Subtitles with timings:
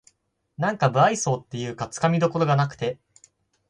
[0.57, 2.97] なんか無愛想っていうかつかみどころがなくて